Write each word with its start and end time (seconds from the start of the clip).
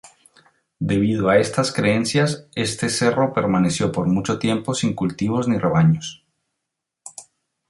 Debido 0.79 1.29
a 1.29 1.37
estas 1.37 1.71
creencias, 1.71 2.47
este 2.55 2.89
cerro 2.89 3.35
permaneció 3.35 3.91
por 3.91 4.07
mucho 4.07 4.39
tiempo 4.39 4.73
sin 4.73 4.95
cultivos 4.95 5.47
ni 5.47 5.59
rebaños. 5.59 6.25